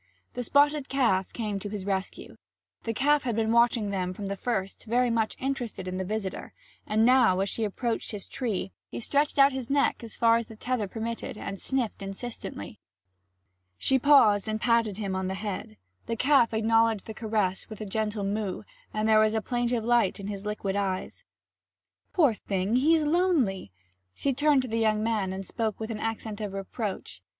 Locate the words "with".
17.69-17.79, 25.79-25.91